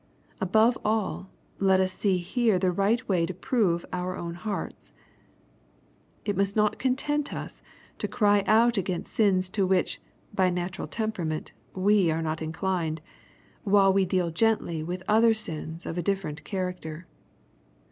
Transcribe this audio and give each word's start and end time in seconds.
Above 0.39 0.79
all, 0.83 1.29
let 1.59 1.79
us 1.79 1.93
see 1.93 2.17
here 2.17 2.57
the 2.57 2.71
right 2.71 3.07
way 3.07 3.23
to 3.23 3.35
prove 3.35 3.85
our 3.93 4.17
own 4.17 4.33
hearts. 4.33 4.93
It 6.25 6.35
must 6.35 6.55
not 6.55 6.79
content 6.79 7.31
us 7.35 7.61
to 7.99 8.07
cry 8.07 8.43
out 8.47 8.77
against 8.77 9.13
sins 9.13 9.47
to 9.51 9.67
which, 9.67 10.01
by 10.33 10.49
natural 10.49 10.87
tempera 10.87 11.25
ment, 11.25 11.51
we 11.75 12.09
are 12.09 12.23
not 12.23 12.41
inclined, 12.41 12.99
while 13.63 13.93
we 13.93 14.03
deal 14.03 14.31
gently 14.31 14.81
with 14.81 15.03
other 15.07 15.35
sins 15.35 15.85
of 15.85 15.99
a 15.99 16.01
different 16.01 16.43
character. 16.43 17.05